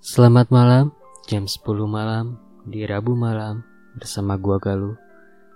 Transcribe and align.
Selamat 0.00 0.48
malam, 0.48 0.96
jam 1.28 1.44
10 1.44 1.60
malam 1.84 2.40
di 2.64 2.88
Rabu 2.88 3.12
malam 3.12 3.60
bersama 3.92 4.40
gua 4.40 4.56
Galuh. 4.56 4.96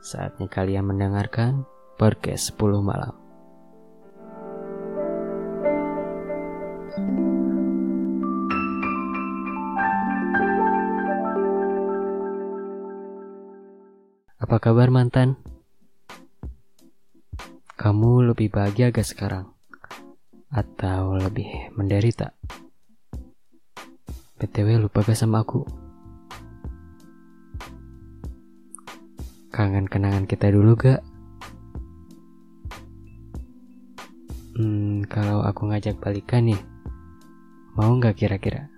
Saatnya 0.04 0.52
kalian 0.52 0.84
mendengarkan 0.84 1.64
podcast 1.96 2.52
10 2.52 2.84
malam. 2.84 3.16
Apa 14.44 14.60
kabar 14.60 14.92
mantan? 14.92 15.40
Kamu 17.80 18.28
lebih 18.28 18.52
bahagia 18.52 18.92
gak 18.92 19.08
sekarang? 19.08 19.56
Atau 20.52 21.16
lebih 21.16 21.72
menderita? 21.72 22.36
BTW 24.44 24.76
lupa 24.76 25.00
gak 25.00 25.16
sama 25.16 25.40
aku? 25.40 25.64
Kangen 29.48 29.88
kenangan 29.88 30.28
kita 30.28 30.52
dulu 30.52 30.76
gak? 30.76 31.00
Hmm, 34.52 35.00
kalau 35.08 35.40
aku 35.40 35.72
ngajak 35.72 35.96
balikan 35.96 36.44
nih, 36.44 36.60
mau 37.72 37.96
gak 37.96 38.20
kira-kira? 38.20 38.68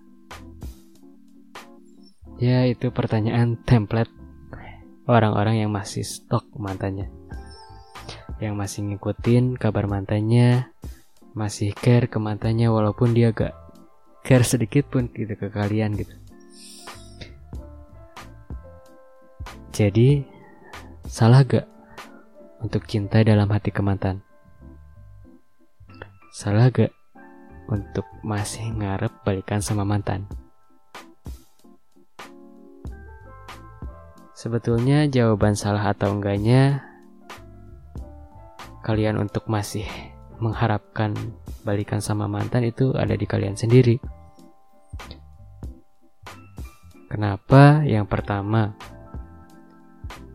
Ya 2.38 2.62
itu 2.70 2.94
pertanyaan 2.94 3.58
template 3.66 4.14
orang-orang 5.10 5.66
yang 5.66 5.74
masih 5.74 6.06
stok 6.06 6.46
mantannya 6.54 7.10
Yang 8.38 8.54
masih 8.54 8.80
ngikutin 8.86 9.58
kabar 9.58 9.90
mantannya 9.90 10.70
Masih 11.34 11.74
care 11.74 12.06
ke 12.06 12.22
mantannya 12.22 12.70
walaupun 12.70 13.18
dia 13.18 13.34
gak 13.34 13.65
care 14.26 14.42
sedikit 14.42 14.90
pun 14.90 15.06
gitu 15.14 15.38
ke 15.38 15.46
kalian 15.54 15.94
gitu 15.94 16.26
Jadi 19.76 20.24
salah 21.04 21.44
gak 21.44 21.68
untuk 22.64 22.88
cinta 22.88 23.20
dalam 23.20 23.44
hati 23.52 23.68
ke 23.68 23.84
mantan? 23.84 24.24
Salah 26.32 26.72
gak 26.72 26.96
untuk 27.68 28.08
masih 28.24 28.72
ngarep 28.72 29.12
balikan 29.20 29.60
sama 29.60 29.84
mantan? 29.84 30.24
Sebetulnya 34.32 35.04
jawaban 35.12 35.52
salah 35.52 35.92
atau 35.92 36.16
enggaknya 36.16 36.80
kalian 38.80 39.20
untuk 39.20 39.44
masih 39.44 39.84
mengharapkan 40.40 41.12
balikan 41.68 42.00
sama 42.00 42.24
mantan 42.24 42.64
itu 42.64 42.96
ada 42.96 43.12
di 43.12 43.28
kalian 43.28 43.60
sendiri. 43.60 44.15
Kenapa? 47.16 47.80
Yang 47.80 48.12
pertama, 48.12 48.76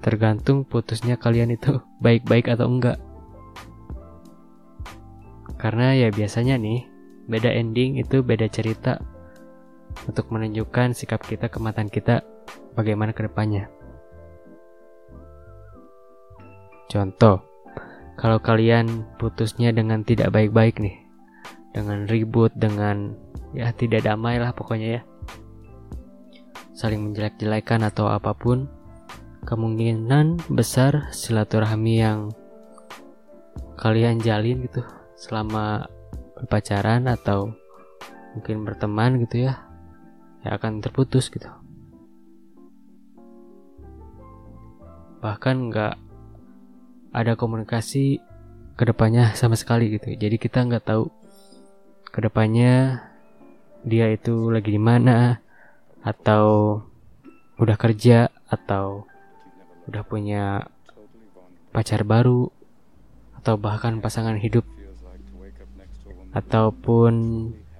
tergantung 0.01 0.65
putusnya 0.65 1.13
kalian 1.13 1.53
itu 1.53 1.77
baik-baik 2.05 2.49
atau 2.49 2.65
enggak. 2.65 2.97
Karena 5.61 5.93
ya 5.93 6.09
biasanya 6.09 6.57
nih, 6.57 6.89
beda 7.29 7.53
ending 7.53 8.01
itu 8.01 8.25
beda 8.25 8.49
cerita 8.49 8.97
untuk 10.09 10.33
menunjukkan 10.33 10.97
sikap 10.97 11.21
kita 11.21 11.53
ke 11.53 11.61
mantan 11.61 11.85
kita 11.85 12.25
bagaimana 12.73 13.13
ke 13.13 13.29
depannya. 13.29 13.69
Contoh, 16.89 17.45
kalau 18.17 18.41
kalian 18.41 19.05
putusnya 19.21 19.69
dengan 19.69 20.01
tidak 20.01 20.33
baik-baik 20.33 20.81
nih, 20.81 20.97
dengan 21.77 22.09
ribut, 22.09 22.49
dengan 22.57 23.13
ya 23.53 23.69
tidak 23.69 24.01
damai 24.01 24.41
lah 24.41 24.49
pokoknya 24.49 24.97
ya, 24.97 25.01
saling 26.71 27.01
menjelek-jelekan 27.11 27.87
atau 27.87 28.07
apa 28.11 28.31
pun, 28.35 28.67
kemungkinan 29.43 30.53
besar 30.53 31.09
silaturahmi 31.11 31.93
yang 31.99 32.29
kalian 33.79 34.21
jalin 34.21 34.61
gitu 34.65 34.85
selama 35.17 35.89
berpacaran 36.37 37.09
atau 37.09 37.53
mungkin 38.37 38.63
berteman 38.63 39.17
gitu 39.25 39.49
ya, 39.49 39.65
ya 40.45 40.55
akan 40.55 40.79
terputus 40.79 41.33
gitu. 41.33 41.49
Bahkan 45.21 45.55
nggak 45.69 45.93
ada 47.11 47.33
komunikasi 47.35 48.23
ke 48.79 48.83
depannya 48.87 49.35
sama 49.35 49.59
sekali 49.59 49.91
gitu 49.93 50.15
jadi 50.15 50.35
kita 50.39 50.63
nggak 50.63 50.85
tahu 50.87 51.11
ke 52.07 52.19
depannya 52.23 53.03
dia 53.83 54.09
itu 54.11 54.49
lagi 54.51 54.71
di 54.71 54.81
mana 54.81 55.40
atau 56.01 56.79
udah 57.61 57.77
kerja 57.77 58.33
atau 58.49 59.05
udah 59.85 60.03
punya 60.05 60.65
pacar 61.69 62.01
baru 62.05 62.49
atau 63.37 63.57
bahkan 63.57 64.01
pasangan 64.01 64.37
hidup 64.37 64.65
ataupun 66.31 67.13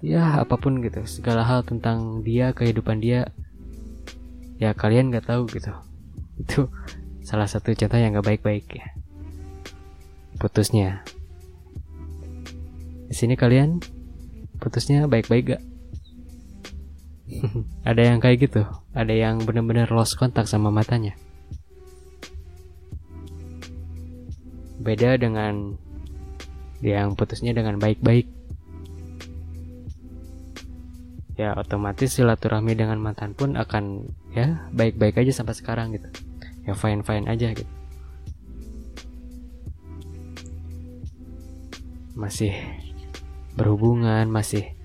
ya 0.01 0.41
apa 0.41 0.57
pun 0.57 0.81
gitu 0.81 1.05
segala 1.05 1.45
hal 1.45 1.61
tentang 1.65 2.25
dia 2.25 2.53
kehidupan 2.53 3.01
dia 3.01 3.29
ya 4.57 4.73
kalian 4.73 5.09
nggak 5.09 5.29
tahu 5.29 5.49
gitu 5.49 5.73
itu 6.41 6.69
salah 7.21 7.45
satu 7.45 7.73
contoh 7.73 7.97
yang 7.97 8.13
nggak 8.13 8.27
baik-baik 8.27 8.65
ya 8.69 8.87
putusnya. 10.41 11.05
Di 13.05 13.13
sini 13.13 13.37
kalian 13.37 13.77
putusnya 14.57 15.05
baik-baik 15.05 15.53
gak? 15.53 15.63
ada 17.89 18.01
yang 18.01 18.19
kayak 18.19 18.49
gitu, 18.49 18.63
ada 18.91 19.13
yang 19.13 19.41
bener-bener 19.43 19.87
lost 19.91 20.19
kontak 20.19 20.45
sama 20.47 20.69
matanya. 20.69 21.15
Beda 24.81 25.15
dengan 25.15 25.77
yang 26.81 27.13
putusnya 27.13 27.53
dengan 27.53 27.77
baik-baik. 27.77 28.25
Ya 31.37 31.53
otomatis 31.57 32.17
silaturahmi 32.17 32.75
dengan 32.77 33.01
mantan 33.01 33.33
pun 33.33 33.57
akan 33.57 34.09
ya 34.33 34.67
baik-baik 34.73 35.21
aja 35.21 35.41
sampai 35.41 35.55
sekarang 35.57 35.93
gitu. 35.93 36.09
Ya 36.65 36.73
fine-fine 36.73 37.29
aja 37.29 37.53
gitu. 37.53 37.69
masih 42.21 42.51
berhubungan 43.55 44.27
masih 44.27 44.75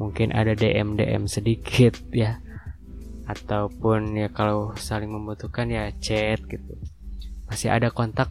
mungkin 0.00 0.34
ada 0.34 0.52
DM 0.56 0.98
DM 0.98 1.24
sedikit 1.30 1.98
ya. 2.10 2.40
Ataupun 3.24 4.14
ya 4.18 4.28
kalau 4.28 4.76
saling 4.76 5.08
membutuhkan 5.08 5.70
ya 5.72 5.88
chat 5.96 6.44
gitu. 6.44 6.76
Masih 7.48 7.72
ada 7.72 7.88
kontak? 7.88 8.28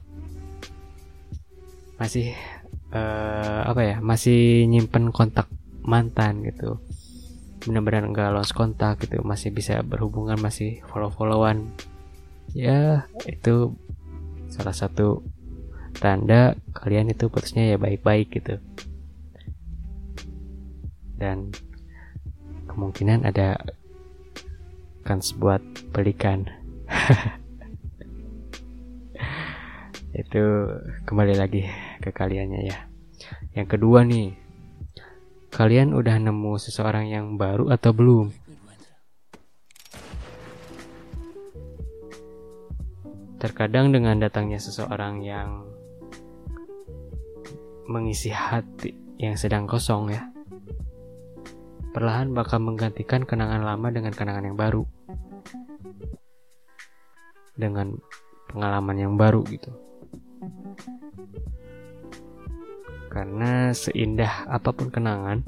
Masih 1.97 2.35
uh, 2.93 3.65
apa 3.65 3.81
ya? 3.81 3.95
Masih 4.03 4.69
nyimpen 4.69 5.09
kontak 5.09 5.49
mantan 5.81 6.45
gitu. 6.45 6.77
Benar-benar 7.65 8.05
enggak 8.05 8.33
lost 8.33 8.53
kontak 8.53 9.01
gitu. 9.01 9.23
Masih 9.25 9.49
bisa 9.49 9.81
berhubungan 9.81 10.37
masih 10.37 10.83
follow 10.89 11.09
followan 11.09 11.73
ya 12.53 13.09
itu 13.25 13.73
salah 14.53 14.75
satu 14.75 15.25
tanda 15.97 16.53
kalian 16.73 17.09
itu 17.09 17.25
putusnya 17.29 17.73
ya 17.73 17.77
baik-baik 17.81 18.29
gitu 18.29 18.61
dan 21.23 21.55
kemungkinan 22.67 23.23
ada 23.23 23.55
kans 25.07 25.31
buat 25.39 25.63
belikan. 25.95 26.51
Itu 30.11 30.43
kembali 31.07 31.39
lagi 31.39 31.63
ke 32.03 32.11
kaliannya 32.11 32.61
ya. 32.67 32.91
Yang 33.55 33.67
kedua 33.79 34.03
nih 34.03 34.35
kalian 35.47 35.95
udah 35.95 36.19
nemu 36.19 36.59
seseorang 36.59 37.07
yang 37.07 37.39
baru 37.39 37.71
atau 37.71 37.95
belum? 37.95 38.27
Terkadang 43.39 43.95
dengan 43.95 44.19
datangnya 44.19 44.59
seseorang 44.59 45.23
yang 45.23 45.67
mengisi 47.87 48.31
hati 48.31 48.95
yang 49.19 49.35
sedang 49.39 49.67
kosong 49.67 50.11
ya. 50.11 50.32
Perlahan 51.93 52.33
bakal 52.33 52.59
menggantikan 52.59 53.23
kenangan 53.23 53.61
lama 53.61 53.87
dengan 53.93 54.11
kenangan 54.11 54.49
yang 54.49 54.57
baru. 54.57 54.83
Dengan 57.53 58.01
pengalaman 58.49 58.97
yang 58.97 59.13
baru 59.13 59.45
gitu. 59.45 59.69
Karena 63.13 63.69
seindah 63.77 64.49
apa 64.49 64.73
pun 64.73 64.89
kenangan, 64.89 65.45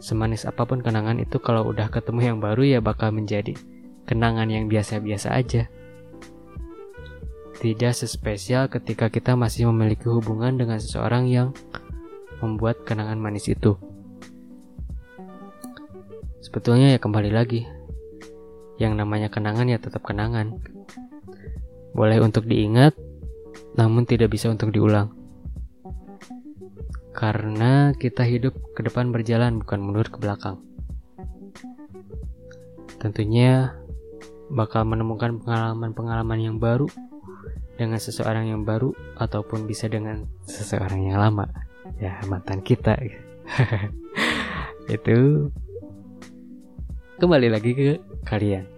semanis 0.00 0.48
apa 0.48 0.64
pun 0.64 0.80
kenangan 0.80 1.20
itu 1.20 1.36
kalau 1.36 1.68
udah 1.68 1.92
ketemu 1.92 2.32
yang 2.32 2.38
baru 2.40 2.64
ya 2.64 2.78
bakal 2.80 3.12
menjadi 3.12 3.52
kenangan 4.08 4.48
yang 4.48 4.64
biasa-biasa 4.72 5.36
aja 5.36 5.68
tidak 7.56 7.96
sespesial 7.96 8.68
ketika 8.68 9.08
kita 9.08 9.32
masih 9.32 9.68
memiliki 9.72 10.06
hubungan 10.06 10.60
dengan 10.60 10.76
seseorang 10.76 11.24
yang 11.26 11.56
membuat 12.44 12.84
kenangan 12.84 13.16
manis 13.16 13.48
itu. 13.48 13.80
Sebetulnya 16.44 16.94
ya 16.94 16.98
kembali 16.98 17.30
lagi. 17.30 17.66
Yang 18.76 18.92
namanya 19.00 19.28
kenangan 19.32 19.68
ya 19.68 19.78
tetap 19.80 20.04
kenangan. 20.04 20.60
Boleh 21.96 22.20
untuk 22.20 22.44
diingat 22.44 22.92
namun 23.76 24.08
tidak 24.08 24.32
bisa 24.32 24.48
untuk 24.48 24.72
diulang. 24.72 25.12
Karena 27.16 27.92
kita 27.96 28.24
hidup 28.24 28.56
ke 28.76 28.84
depan 28.84 29.12
berjalan 29.12 29.60
bukan 29.60 29.80
mundur 29.80 30.08
ke 30.08 30.20
belakang. 30.20 30.60
Tentunya 33.00 33.76
bakal 34.52 34.88
menemukan 34.88 35.40
pengalaman-pengalaman 35.40 36.40
yang 36.40 36.56
baru 36.56 36.88
dengan 37.76 38.00
seseorang 38.00 38.48
yang 38.48 38.64
baru 38.64 38.92
ataupun 39.20 39.68
bisa 39.68 39.88
dengan 39.88 40.24
seseorang 40.48 41.12
yang 41.12 41.20
lama. 41.20 41.48
Ya 42.00 42.20
mantan 42.28 42.64
kita. 42.64 42.96
Itu 44.96 45.48
kembali 47.16 47.48
lagi 47.48 47.72
ke 47.72 47.96
kalian. 48.28 48.68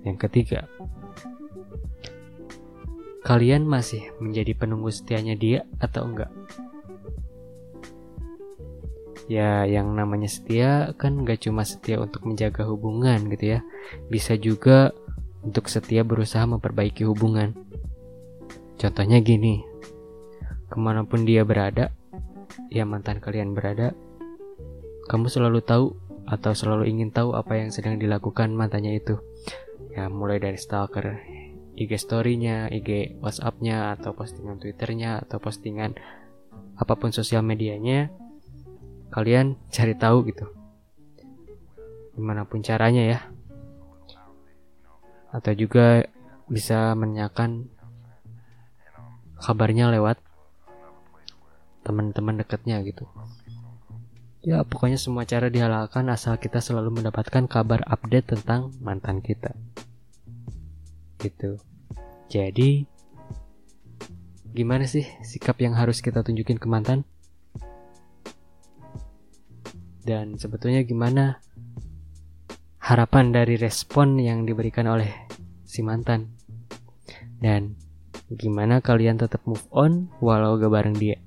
Yang 0.00 0.18
ketiga. 0.24 0.64
Kalian 3.24 3.68
masih 3.68 4.08
menjadi 4.20 4.56
penunggu 4.56 4.88
setianya 4.88 5.36
dia 5.36 5.68
atau 5.80 6.08
enggak? 6.08 6.32
Ya 9.28 9.64
yang 9.64 9.92
namanya 9.96 10.28
setia 10.28 10.92
kan 10.96 11.24
gak 11.24 11.44
cuma 11.44 11.64
setia 11.64 12.00
untuk 12.00 12.24
menjaga 12.24 12.64
hubungan 12.64 13.28
gitu 13.32 13.56
ya. 13.56 13.60
Bisa 14.08 14.36
juga 14.40 14.92
untuk 15.44 15.68
setia 15.68 16.04
berusaha 16.04 16.44
memperbaiki 16.44 17.04
hubungan. 17.04 17.52
Contohnya 18.80 19.20
gini. 19.20 19.60
Ke 20.72 20.76
mana 20.80 21.04
pun 21.04 21.28
dia 21.28 21.44
berada 21.44 21.92
ya 22.72 22.88
mantan 22.88 23.20
kalian 23.20 23.52
berada 23.52 23.92
kamu 25.04 25.28
selalu 25.28 25.60
tahu 25.60 25.86
atau 26.24 26.56
selalu 26.56 26.88
ingin 26.88 27.12
tahu 27.12 27.36
apa 27.36 27.60
yang 27.60 27.68
sedang 27.68 28.00
dilakukan 28.00 28.56
mantannya 28.56 28.96
itu. 28.96 29.20
Ya 29.92 30.08
mulai 30.08 30.40
dari 30.40 30.56
stalker 30.56 31.20
IG 31.76 31.90
story-nya, 32.00 32.72
IG 32.72 33.20
WhatsApp-nya 33.20 33.98
atau 33.98 34.16
postingan 34.16 34.56
Twitter-nya 34.56 35.20
atau 35.20 35.36
postingan 35.36 35.98
apa 36.80 36.94
pun 36.96 37.12
sosial 37.12 37.44
medianya. 37.44 38.08
Kalian 39.12 39.54
cari 39.70 39.94
tahu 39.94 40.26
gitu. 40.26 40.48
Gimana 42.16 42.48
pun 42.48 42.64
caranya 42.64 43.04
ya. 43.04 43.20
Atau 45.30 45.54
juga 45.54 46.06
bisa 46.48 46.94
menanyakan 46.96 47.68
kabarnya 49.38 49.92
lewat 49.92 50.16
teman-teman 51.84 52.40
dekatnya 52.40 52.80
gitu 52.80 53.04
ya 54.44 54.60
pokoknya 54.60 55.00
semua 55.00 55.24
cara 55.24 55.48
dihalalkan 55.48 56.04
asal 56.12 56.36
kita 56.36 56.60
selalu 56.60 57.00
mendapatkan 57.00 57.48
kabar 57.48 57.80
update 57.88 58.36
tentang 58.36 58.68
mantan 58.84 59.24
kita. 59.24 59.56
Gitu. 61.16 61.56
Jadi 62.28 62.84
gimana 64.52 64.84
sih 64.84 65.08
sikap 65.24 65.56
yang 65.64 65.72
harus 65.72 66.04
kita 66.04 66.20
tunjukin 66.20 66.60
ke 66.60 66.68
mantan? 66.68 67.08
Dan 70.04 70.36
sebetulnya 70.36 70.84
gimana 70.84 71.40
harapan 72.84 73.32
dari 73.32 73.56
respon 73.56 74.20
yang 74.20 74.44
diberikan 74.44 74.84
oleh 74.84 75.08
si 75.64 75.80
mantan? 75.80 76.36
Dan 77.40 77.80
gimana 78.28 78.84
kalian 78.84 79.16
tetap 79.16 79.40
move 79.48 79.64
on 79.72 80.12
walau 80.20 80.60
gak 80.60 80.68
bareng 80.68 80.96
dia 80.96 81.23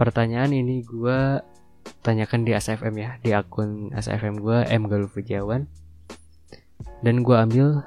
pertanyaan 0.00 0.56
ini 0.56 0.80
gue 0.80 1.44
tanyakan 2.00 2.48
di 2.48 2.56
SFM 2.56 2.94
ya 2.96 3.10
di 3.20 3.36
akun 3.36 3.92
SFM 3.92 4.40
gue 4.40 4.64
M 4.72 4.88
Galuh 4.88 5.12
Pujiawan 5.12 5.68
dan 7.04 7.20
gue 7.20 7.36
ambil 7.36 7.84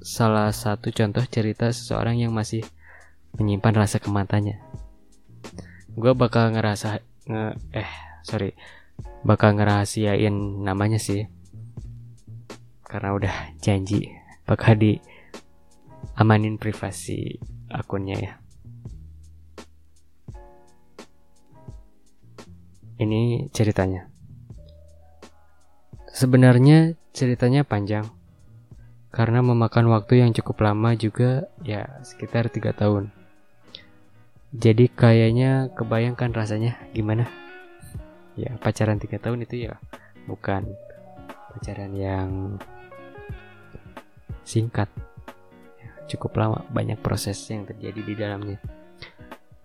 salah 0.00 0.48
satu 0.48 0.88
contoh 0.88 1.20
cerita 1.28 1.68
seseorang 1.68 2.16
yang 2.16 2.32
masih 2.32 2.64
menyimpan 3.36 3.84
rasa 3.84 4.00
kematanya. 4.00 4.56
Gue 5.92 6.16
bakal 6.16 6.56
ngerasa 6.56 7.04
nge 7.28 7.44
eh 7.76 7.90
sorry 8.24 8.56
bakal 9.28 9.60
ngerahasiain 9.60 10.64
namanya 10.64 10.96
sih. 10.96 11.28
Karena 12.88 13.12
udah 13.12 13.60
janji 13.60 14.08
bakal 14.48 14.80
di 14.80 14.96
amanin 16.16 16.56
privasi 16.56 17.36
akunnya 17.68 18.16
ya 18.16 18.47
ini 22.98 23.46
ceritanya 23.54 24.10
sebenarnya 26.12 26.98
ceritanya 27.14 27.62
panjang 27.64 28.06
karena 29.08 29.40
memakan 29.40 29.88
waktu 29.90 30.20
yang 30.20 30.36
cukup 30.36 30.66
lama 30.68 30.92
juga 30.98 31.48
ya 31.64 32.02
sekitar 32.04 32.52
tiga 32.52 32.76
tahun 32.76 33.14
jadi 34.48 34.88
kayaknya 34.88 35.68
kebayangkan 35.76 36.32
rasanya 36.32 36.80
gimana? 36.96 37.28
Ya 38.32 38.56
pacaran 38.56 38.96
tiga 38.96 39.20
tahun 39.20 39.44
itu 39.44 39.68
ya 39.68 39.76
bukan 40.24 40.72
pacaran 41.52 41.92
yang 41.92 42.56
singkat, 44.48 44.88
ya, 45.76 45.90
cukup 46.08 46.40
lama, 46.40 46.64
banyak 46.72 46.96
proses 47.04 47.36
yang 47.52 47.68
terjadi 47.68 48.00
di 48.00 48.14
dalamnya. 48.16 48.56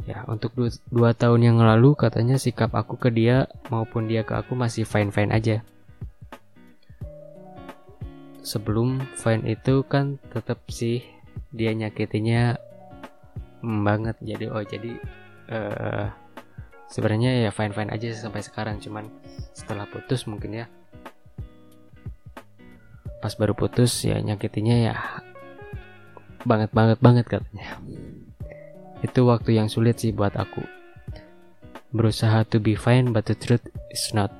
Ya 0.03 0.27
untuk 0.27 0.51
dua, 0.91 1.15
tahun 1.15 1.47
yang 1.47 1.57
lalu 1.63 1.95
katanya 1.95 2.35
sikap 2.35 2.75
aku 2.75 2.99
ke 2.99 3.07
dia 3.07 3.47
maupun 3.71 4.11
dia 4.11 4.27
ke 4.27 4.35
aku 4.35 4.51
masih 4.51 4.83
fine 4.83 5.15
fine 5.15 5.31
aja. 5.31 5.63
Sebelum 8.43 8.99
fine 9.15 9.47
itu 9.47 9.87
kan 9.87 10.19
tetap 10.35 10.59
sih 10.67 10.99
dia 11.55 11.71
nyakitinya 11.71 12.59
banget. 13.63 14.19
Jadi 14.19 14.45
oh 14.51 14.59
jadi 14.59 14.91
uh, 15.47 16.11
sebenarnya 16.91 17.47
ya 17.47 17.51
fine 17.55 17.71
fine 17.71 17.87
aja 17.95 18.11
sampai 18.11 18.43
sekarang. 18.43 18.83
Cuman 18.83 19.07
setelah 19.55 19.87
putus 19.87 20.27
mungkin 20.27 20.51
ya. 20.51 20.65
Pas 23.23 23.31
baru 23.39 23.55
putus 23.55 24.03
ya 24.03 24.19
nyakitinya 24.19 24.75
ya 24.83 24.95
banget 26.43 26.75
banget 26.75 26.99
banget 26.99 27.23
katanya 27.23 27.79
itu 29.03 29.27
waktu 29.27 29.59
yang 29.59 29.67
sulit 29.67 29.99
sih 29.99 30.15
buat 30.15 30.33
aku. 30.39 30.63
Berusaha 31.91 32.47
to 32.47 32.57
be 32.57 32.73
fine 32.73 33.11
but 33.11 33.27
the 33.27 33.35
truth 33.35 33.67
is 33.91 34.15
not. 34.15 34.31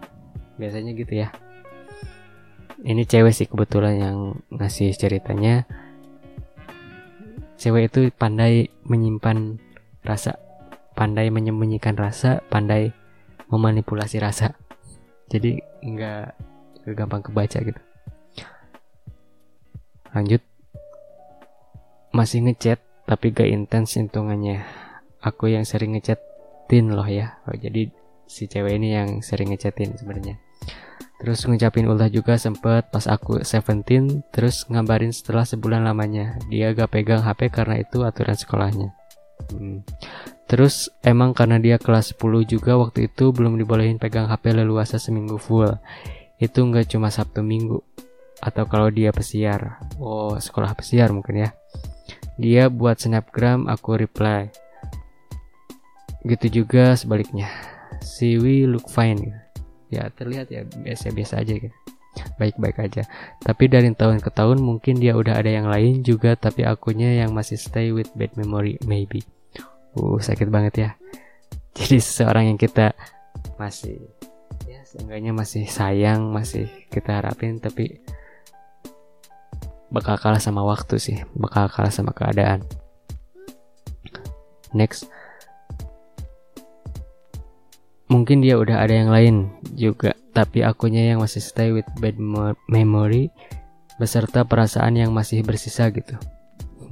Biasanya 0.55 0.95
gitu 0.95 1.19
ya. 1.19 1.29
Ini 2.81 3.03
cewek 3.03 3.35
sih 3.35 3.45
kebetulan 3.45 3.99
yang 3.99 4.17
ngasih 4.49 4.95
ceritanya. 4.95 5.67
Cewek 7.59 7.91
itu 7.91 8.09
pandai 8.15 8.71
menyimpan 8.87 9.59
rasa 10.03 10.35
pandai 10.93 11.31
menyembunyikan 11.31 11.95
rasa 11.95 12.39
pandai 12.47 12.95
memanipulasi 13.51 14.19
rasa. 14.23 14.55
Jadi 15.27 15.59
nggak 15.83 16.25
gampang 16.95 17.23
kebaca 17.23 17.59
gitu. 17.59 17.81
Lanjut. 20.15 20.41
Masih 22.13 22.45
ngechat 22.45 22.77
tapi 23.03 23.35
gak 23.35 23.49
intens 23.51 23.99
hitungannya. 23.99 24.63
Aku 25.23 25.51
yang 25.51 25.67
sering 25.67 25.95
ngechatin 25.95 26.91
loh 26.91 27.07
ya. 27.07 27.39
Oh, 27.47 27.55
jadi 27.55 27.91
si 28.27 28.47
cewek 28.47 28.79
ini 28.79 28.95
yang 28.95 29.09
sering 29.19 29.51
ngechatin 29.51 29.95
sebenarnya. 29.95 30.39
Terus 31.23 31.47
ngucapin 31.47 31.87
ulah 31.87 32.11
juga 32.11 32.35
sempet 32.35 32.91
pas 32.91 33.07
aku 33.07 33.39
17 33.39 34.27
Terus 34.27 34.67
ngabarin 34.67 35.15
setelah 35.15 35.47
sebulan 35.47 35.87
lamanya. 35.87 36.35
Dia 36.51 36.75
gak 36.75 36.91
pegang 36.91 37.23
HP 37.23 37.51
karena 37.51 37.79
itu 37.79 38.03
aturan 38.03 38.35
sekolahnya. 38.35 38.91
Hmm. 39.51 39.83
Terus 40.47 40.91
emang 41.03 41.31
karena 41.31 41.59
dia 41.59 41.79
kelas 41.79 42.15
10 42.15 42.43
juga 42.43 42.75
waktu 42.75 43.07
itu 43.07 43.31
belum 43.31 43.55
dibolehin 43.55 43.99
pegang 43.99 44.27
HP 44.27 44.51
leluasa 44.51 44.99
seminggu 44.99 45.39
full. 45.39 45.71
Itu 46.39 46.67
gak 46.67 46.91
cuma 46.91 47.07
Sabtu 47.07 47.39
Minggu. 47.39 47.79
Atau 48.43 48.67
kalau 48.67 48.91
dia 48.91 49.15
pesiar. 49.15 49.79
Oh 50.03 50.35
sekolah 50.35 50.75
pesiar 50.75 51.15
mungkin 51.15 51.47
ya 51.47 51.55
Dia 52.41 52.69
buat 52.69 52.97
snapgram 52.97 53.69
aku 53.69 53.99
reply. 53.99 54.49
Gitu 56.25 56.63
juga 56.63 56.97
sebaliknya. 56.97 57.51
Si 58.01 58.35
we 58.41 58.65
look 58.65 58.89
fine 58.89 59.43
ya 59.93 60.09
terlihat 60.09 60.49
ya 60.49 60.65
biasa-biasa 60.65 61.45
aja 61.45 61.53
gitu. 61.53 61.77
Baik-baik 62.41 62.77
aja. 62.81 63.05
Tapi 63.41 63.69
dari 63.69 63.89
tahun 63.93 64.21
ke 64.21 64.29
tahun 64.33 64.61
mungkin 64.61 64.97
dia 64.97 65.13
udah 65.13 65.37
ada 65.37 65.49
yang 65.49 65.69
lain 65.69 66.01
juga 66.01 66.33
tapi 66.33 66.65
akunya 66.65 67.21
yang 67.21 67.33
masih 67.33 67.57
stay 67.57 67.93
with 67.93 68.09
bad 68.17 68.33
memory 68.33 68.81
maybe. 68.89 69.21
Uh 69.93 70.17
sakit 70.17 70.49
banget 70.49 70.73
ya. 70.77 70.89
Jadi 71.77 71.97
seseorang 72.01 72.53
yang 72.53 72.57
kita 72.57 72.93
masih 73.57 73.97
ya 74.69 74.81
seenggaknya 74.85 75.33
masih 75.33 75.65
sayang 75.65 76.29
masih 76.29 76.69
kita 76.89 77.21
harapin 77.21 77.57
tapi 77.57 78.01
bakal 79.93 80.17
kalah 80.17 80.41
sama 80.41 80.65
waktu 80.65 80.97
sih 80.97 81.17
bakal 81.37 81.69
kalah 81.69 81.93
sama 81.93 82.11
keadaan. 82.11 82.65
Next. 84.73 85.05
Mungkin 88.09 88.41
dia 88.41 88.57
udah 88.57 88.81
ada 88.81 88.93
yang 88.93 89.13
lain 89.13 89.53
juga 89.77 90.17
tapi 90.33 90.65
akunya 90.65 91.13
yang 91.13 91.21
masih 91.21 91.39
stay 91.45 91.69
with 91.69 91.85
bad 92.01 92.17
memory 92.65 93.29
beserta 94.01 94.41
perasaan 94.41 94.97
yang 94.97 95.13
masih 95.13 95.45
bersisa 95.45 95.93
gitu. 95.93 96.17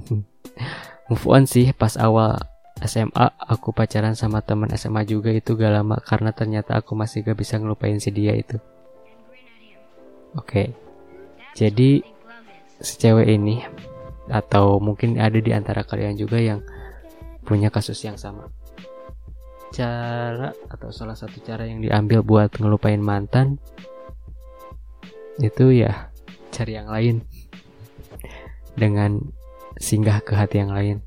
Move 1.10 1.26
on 1.26 1.50
sih 1.50 1.74
pas 1.74 1.98
awal 1.98 2.38
SMA 2.82 3.34
aku 3.38 3.74
pacaran 3.74 4.14
sama 4.14 4.42
teman 4.46 4.70
SMA 4.78 5.06
juga 5.06 5.34
itu 5.34 5.54
gak 5.54 5.74
lama 5.74 5.98
karena 6.02 6.34
ternyata 6.34 6.78
aku 6.82 6.94
masih 6.98 7.26
gak 7.26 7.38
bisa 7.38 7.58
ngelupain 7.58 7.98
si 7.98 8.14
dia 8.14 8.38
itu. 8.38 8.62
Oke. 10.38 10.46
Okay. 10.48 10.68
jadi 11.52 12.06
si 12.82 12.98
cewek 12.98 13.30
ini 13.30 13.62
atau 14.28 14.82
mungkin 14.82 15.22
ada 15.22 15.38
di 15.38 15.54
antara 15.54 15.86
kalian 15.86 16.18
juga 16.18 16.42
yang 16.42 16.66
punya 17.46 17.70
kasus 17.70 18.02
yang 18.02 18.18
sama. 18.18 18.50
Cara 19.72 20.52
atau 20.68 20.90
salah 20.92 21.16
satu 21.16 21.40
cara 21.46 21.64
yang 21.64 21.80
diambil 21.80 22.26
buat 22.26 22.52
ngelupain 22.60 23.00
mantan 23.00 23.62
itu 25.40 25.72
ya 25.72 26.12
cari 26.52 26.76
yang 26.76 26.92
lain 26.92 27.24
dengan 28.76 29.22
singgah 29.80 30.20
ke 30.26 30.34
hati 30.36 30.60
yang 30.60 30.74
lain. 30.74 30.98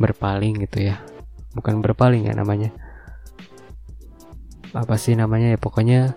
Berpaling 0.00 0.64
gitu 0.66 0.88
ya. 0.90 1.04
Bukan 1.52 1.84
berpaling 1.84 2.26
ya 2.26 2.34
namanya. 2.34 2.72
Apa 4.72 4.96
sih 4.96 5.12
namanya 5.12 5.52
ya? 5.52 5.58
Pokoknya 5.60 6.16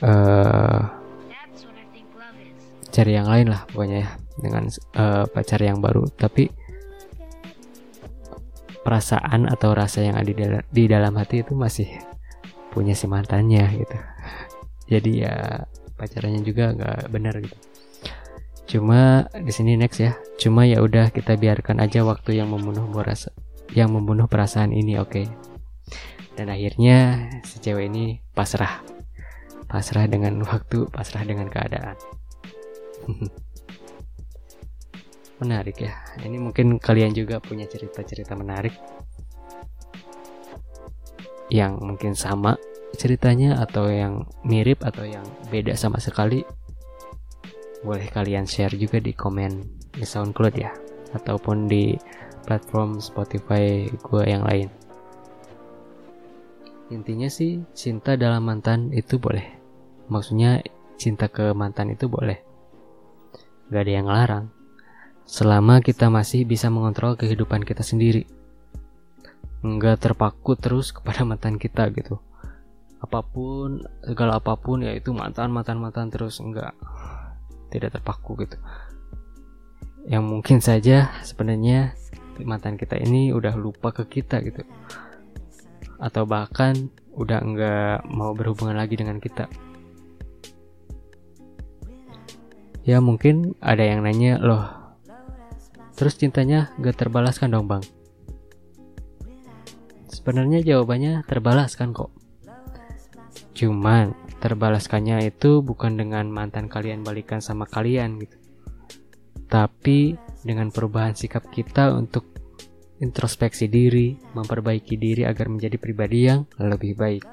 uh, 0.00 1.01
cari 2.92 3.16
yang 3.16 3.26
lain 3.26 3.48
lah 3.48 3.64
pokoknya 3.72 3.98
ya 4.04 4.10
dengan 4.38 4.68
uh, 4.94 5.24
pacar 5.26 5.60
yang 5.64 5.80
baru. 5.80 6.04
Tapi 6.12 6.52
perasaan 8.84 9.48
atau 9.48 9.72
rasa 9.72 10.04
yang 10.04 10.20
ada 10.20 10.28
di 10.28 10.36
dalam, 10.36 10.62
di 10.68 10.84
dalam 10.84 11.12
hati 11.16 11.40
itu 11.40 11.56
masih 11.56 11.88
punya 12.70 12.92
si 12.92 13.08
mantannya 13.08 13.64
gitu. 13.80 13.96
Jadi 14.92 15.24
ya 15.24 15.64
pacarannya 15.96 16.42
juga 16.44 16.76
nggak 16.76 17.00
benar 17.08 17.34
gitu. 17.40 17.56
Cuma 18.78 19.26
di 19.32 19.52
sini 19.52 19.80
next 19.80 19.98
ya. 19.98 20.12
Cuma 20.36 20.68
ya 20.68 20.84
udah 20.84 21.08
kita 21.08 21.40
biarkan 21.40 21.80
aja 21.80 22.04
waktu 22.04 22.38
yang 22.38 22.52
membunuh 22.52 22.84
rasa 23.00 23.32
yang 23.72 23.88
membunuh 23.88 24.28
perasaan 24.28 24.76
ini 24.76 25.00
oke? 25.00 25.08
Okay? 25.08 25.26
dan 26.36 26.48
akhirnya 26.48 27.28
si 27.44 27.60
cewek 27.60 27.92
ini 27.92 28.20
pasrah. 28.32 28.80
Pasrah 29.68 30.08
dengan 30.08 30.40
waktu 30.48 30.88
pasrah 30.88 31.24
dengan 31.24 31.48
keadaan 31.48 31.96
menarik 35.42 35.76
ya. 35.82 35.98
Ini 36.22 36.38
mungkin 36.38 36.78
kalian 36.78 37.10
juga 37.12 37.42
punya 37.42 37.66
cerita-cerita 37.66 38.38
menarik 38.38 38.72
yang 41.50 41.76
mungkin 41.82 42.16
sama 42.16 42.56
ceritanya 42.96 43.60
atau 43.60 43.90
yang 43.90 44.24
mirip 44.46 44.80
atau 44.86 45.04
yang 45.04 45.24
beda 45.52 45.76
sama 45.76 46.00
sekali 46.00 46.44
boleh 47.82 48.06
kalian 48.08 48.46
share 48.46 48.72
juga 48.78 49.02
di 49.02 49.10
komen 49.12 49.82
di 49.92 50.06
SoundCloud 50.06 50.54
ya 50.54 50.70
ataupun 51.12 51.66
di 51.66 51.98
platform 52.46 53.02
Spotify 53.02 53.90
gue 53.90 54.22
yang 54.24 54.46
lain. 54.46 54.70
Intinya 56.92 57.26
sih 57.26 57.64
cinta 57.72 58.14
dalam 58.14 58.44
mantan 58.44 58.92
itu 58.92 59.16
boleh. 59.16 59.44
Maksudnya 60.12 60.60
cinta 61.00 61.26
ke 61.26 61.50
mantan 61.56 61.90
itu 61.92 62.06
boleh 62.06 62.51
gak 63.72 63.88
ada 63.88 63.92
yang 63.96 64.08
larang 64.12 64.52
selama 65.24 65.80
kita 65.80 66.10
masih 66.10 66.44
bisa 66.44 66.68
mengontrol 66.68 67.16
kehidupan 67.16 67.64
kita 67.64 67.80
sendiri. 67.80 68.26
Nggak 69.62 70.10
terpaku 70.10 70.58
terus 70.58 70.90
kepada 70.90 71.22
mantan 71.22 71.56
kita 71.56 71.88
gitu. 71.94 72.18
Apa 73.00 73.24
pun 73.24 73.82
segala 74.04 74.38
apa 74.38 74.54
pun 74.58 74.84
ya 74.84 74.94
itu 74.94 75.10
mantan 75.14 75.50
mantan 75.50 75.80
mantan 75.80 76.10
terus 76.10 76.36
enggak 76.42 76.74
tidak 77.70 77.96
terpaku 77.98 78.44
gitu. 78.44 78.58
Yang 80.04 80.24
mungkin 80.26 80.58
saja 80.58 81.14
sebenarnya 81.22 81.94
mantan 82.42 82.74
kita 82.74 82.98
ini 82.98 83.30
udah 83.30 83.54
lupa 83.54 83.94
ke 83.94 84.04
kita 84.20 84.42
gitu. 84.42 84.66
Atau 86.02 86.26
bahkan 86.26 86.90
udah 87.14 87.38
enggak 87.40 88.04
mau 88.10 88.34
berhubungan 88.34 88.74
lagi 88.74 88.98
dengan 88.98 89.16
kita 89.22 89.46
ya 92.82 92.98
mungkin 92.98 93.54
ada 93.62 93.82
yang 93.82 94.02
nanya 94.02 94.38
loh 94.42 94.82
Terus 95.92 96.16
cintanya 96.16 96.72
gak 96.80 96.98
terbalaskan 96.98 97.52
dong 97.52 97.68
bang? 97.68 97.84
Sebenarnya 100.08 100.64
jawabannya 100.64 101.24
terbalaskan 101.28 101.92
kok. 101.92 102.10
Cuman 103.52 104.16
terbalaskannya 104.40 105.28
itu 105.28 105.60
bukan 105.60 105.94
dengan 106.00 106.26
mantan 106.26 106.66
kalian 106.66 107.04
balikan 107.04 107.38
sama 107.38 107.68
kalian 107.68 108.18
gitu. 108.18 108.36
Tapi 109.46 110.16
dengan 110.40 110.72
perubahan 110.72 111.12
sikap 111.12 111.52
kita 111.52 111.92
untuk 111.92 112.24
introspeksi 112.98 113.68
diri, 113.68 114.16
memperbaiki 114.32 114.96
diri 114.96 115.22
agar 115.28 115.52
menjadi 115.52 115.76
pribadi 115.76 116.18
yang 116.24 116.48
lebih 116.56 116.96
baik. 116.96 117.24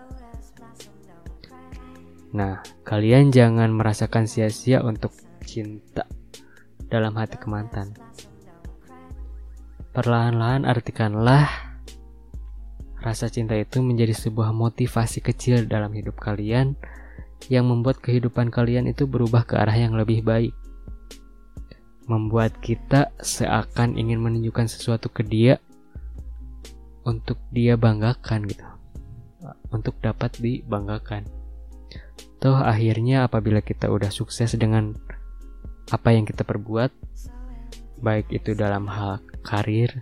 Nah, 2.35 2.61
kalian 2.83 3.31
jangan 3.33 3.73
merasakan 3.73 4.29
sia-sia 4.29 4.85
untuk 4.85 5.28
cinta 5.49 6.05
dalam 6.85 7.17
hati 7.17 7.41
ke 7.41 7.49
mantan. 7.49 7.97
Perlahan-lahan 9.89 10.69
artikanlah 10.69 11.49
rasa 13.01 13.25
cinta 13.33 13.57
itu 13.57 13.81
menjadi 13.81 14.13
sebuah 14.13 14.53
motivasi 14.53 15.25
kecil 15.25 15.65
dalam 15.65 15.89
hidup 15.97 16.21
kalian 16.21 16.77
yang 17.49 17.65
membuat 17.65 17.97
kehidupan 18.05 18.53
kalian 18.53 18.85
itu 18.85 19.09
berubah 19.09 19.47
ke 19.49 19.57
arah 19.57 19.73
yang 19.73 19.97
lebih 19.97 20.21
baik. 20.21 20.53
Membuat 22.05 22.61
kita 22.61 23.09
seakan 23.17 23.97
ingin 23.97 24.21
menunjukkan 24.21 24.69
sesuatu 24.69 25.09
ke 25.09 25.25
dia 25.25 25.57
untuk 27.01 27.41
dia 27.49 27.73
banggakan 27.73 28.45
gitu. 28.45 28.65
Untuk 29.73 29.97
dapat 30.03 30.37
dibanggakan. 30.37 31.25
Toh 32.39 32.59
akhirnya 32.59 33.25
apabila 33.25 33.59
kita 33.63 33.89
udah 33.89 34.11
sukses 34.13 34.53
dengan 34.55 34.95
apa 35.89 36.13
yang 36.13 36.25
kita 36.25 36.45
perbuat, 36.45 36.93
baik 37.99 38.29
itu 38.29 38.53
dalam 38.53 38.85
hal 38.85 39.19
karir, 39.41 40.01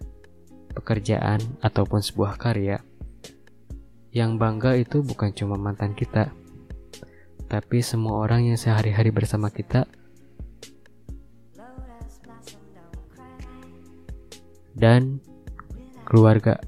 pekerjaan, 0.75 1.39
ataupun 1.63 2.03
sebuah 2.03 2.35
karya. 2.35 2.83
Yang 4.11 4.31
bangga 4.35 4.71
itu 4.75 4.99
bukan 4.99 5.31
cuma 5.31 5.55
mantan 5.55 5.95
kita, 5.95 6.31
tapi 7.47 7.79
semua 7.79 8.19
orang 8.19 8.51
yang 8.51 8.59
sehari-hari 8.59 9.09
bersama 9.09 9.47
kita 9.47 9.87
dan 14.77 15.23
keluarga 16.03 16.61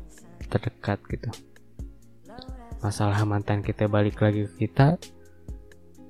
terdekat 0.49 0.97
gitu. 1.11 1.29
Masalah 2.79 3.21
mantan 3.27 3.59
kita 3.59 3.91
balik 3.91 4.23
lagi 4.23 4.47
ke 4.47 4.65
kita, 4.65 4.95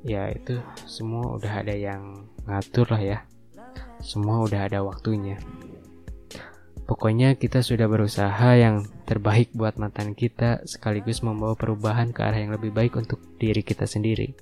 ya 0.05 0.29
itu 0.29 0.61
semua 0.85 1.35
udah 1.35 1.65
ada 1.65 1.73
yang 1.73 2.29
ngatur 2.49 2.89
lah 2.89 3.01
ya. 3.01 3.17
Semua 4.01 4.41
udah 4.41 4.65
ada 4.65 4.81
waktunya. 4.81 5.37
Pokoknya 6.89 7.37
kita 7.37 7.61
sudah 7.61 7.85
berusaha 7.85 8.57
yang 8.57 8.81
terbaik 9.05 9.53
buat 9.53 9.77
mantan 9.77 10.17
kita 10.17 10.65
sekaligus 10.65 11.21
membawa 11.21 11.53
perubahan 11.53 12.09
ke 12.09 12.25
arah 12.25 12.41
yang 12.41 12.57
lebih 12.57 12.73
baik 12.73 12.97
untuk 12.97 13.21
diri 13.37 13.61
kita 13.61 13.85
sendiri. 13.85 14.33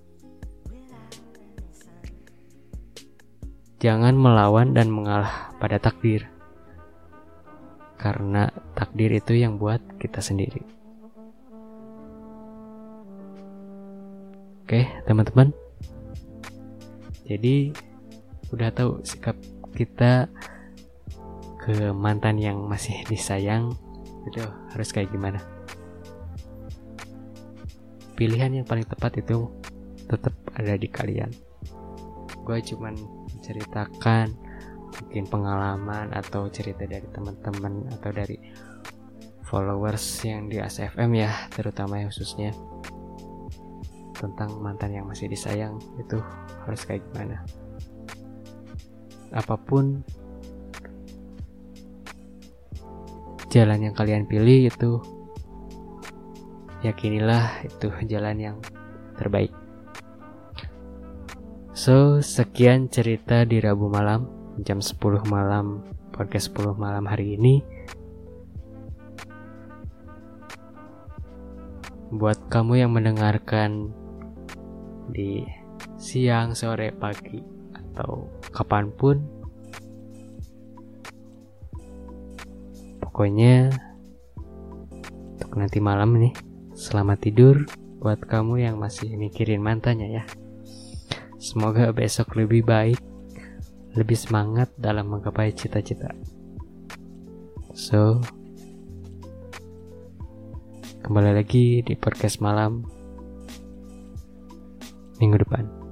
Jangan 3.84 4.16
melawan 4.16 4.72
dan 4.72 4.88
mengalah 4.88 5.52
pada 5.60 5.76
takdir. 5.76 6.32
Karena 8.00 8.48
takdir 8.80 9.12
itu 9.12 9.36
yang 9.36 9.60
buat 9.60 9.84
kita 10.00 10.24
sendiri. 10.24 10.64
Oke, 14.64 14.88
teman-teman. 15.04 15.52
Jadi 17.28 17.76
udah 18.52 18.70
tahu 18.72 19.04
sikap 19.04 19.36
kita 19.76 20.32
ke 21.60 21.92
mantan 21.92 22.40
yang 22.40 22.64
masih 22.64 23.04
disayang 23.12 23.76
itu 24.24 24.40
harus 24.72 24.90
kayak 24.92 25.12
gimana? 25.12 25.44
Pilihan 28.18 28.62
yang 28.62 28.66
paling 28.66 28.88
tepat 28.88 29.20
itu 29.22 29.52
tetap 30.08 30.34
ada 30.56 30.74
di 30.80 30.88
kalian. 30.90 31.30
Gue 32.48 32.64
cuman 32.64 32.96
menceritakan 33.36 34.32
mungkin 34.98 35.26
pengalaman 35.30 36.10
atau 36.16 36.50
cerita 36.50 36.88
dari 36.88 37.06
teman-teman 37.14 37.86
atau 37.94 38.10
dari 38.10 38.40
followers 39.48 40.04
yang 40.28 40.52
di 40.52 40.60
ASFM 40.60 41.12
ya 41.16 41.32
terutama 41.54 42.04
ya 42.04 42.12
khususnya 42.12 42.52
tentang 44.18 44.58
mantan 44.60 44.92
yang 44.98 45.06
masih 45.06 45.30
disayang 45.30 45.78
itu 46.02 46.18
harus 46.66 46.82
kayak 46.84 47.06
gimana 47.14 47.46
apa 49.32 49.56
pun 49.60 50.04
jalan 53.48 53.90
yang 53.90 53.96
kalian 53.96 54.28
pilih 54.28 54.68
itu 54.68 55.02
yakinilah 56.86 57.66
itu 57.66 57.90
jalan 58.06 58.38
yang 58.38 58.58
terbaik. 59.18 59.50
So, 61.78 62.26
sekian 62.26 62.90
cerita 62.90 63.46
di 63.46 63.62
Rabu 63.62 63.90
malam 63.90 64.30
jam 64.66 64.82
10 64.82 64.98
malam 65.30 65.86
podcast 66.10 66.50
10 66.54 66.74
malam 66.74 67.06
hari 67.06 67.38
ini. 67.38 67.62
Buat 72.10 72.50
kamu 72.50 72.82
yang 72.82 72.92
mendengarkan 72.96 73.94
di 75.12 75.46
siang, 76.02 76.58
sore, 76.58 76.90
pagi, 76.96 77.42
atau 77.76 78.26
kapan 78.58 78.90
pun, 78.90 79.22
pokoknya 83.06 83.70
untuk 85.38 85.54
nanti 85.54 85.78
malam 85.78 86.18
nih, 86.18 86.34
selamat 86.74 87.18
tidur 87.22 87.62
buat 88.02 88.18
kamu 88.26 88.66
yang 88.66 88.82
masih 88.82 89.14
mikirin 89.14 89.62
mantannya 89.62 90.18
ya. 90.22 90.24
Semoga 91.38 91.94
besok 91.94 92.34
lebih 92.34 92.66
baik, 92.66 92.98
lebih 93.94 94.18
semangat 94.18 94.74
dalam 94.74 95.06
menggapai 95.14 95.54
cita-cita. 95.54 96.10
So, 97.78 98.26
Kembali 101.08 101.40
lagi 101.40 101.80
di 101.88 101.96
podcast 101.96 102.44
malam 102.44 102.84
minggu 105.24 105.40
depan. 105.40 105.87